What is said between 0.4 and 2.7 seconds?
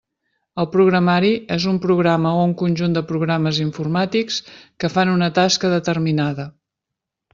El programari és un programa o un